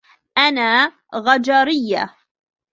أنا 0.37 0.91
غجريّة. 1.15 2.15